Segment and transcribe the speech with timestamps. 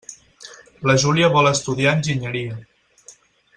[0.91, 2.59] La Júlia vol estudiar enginyeria.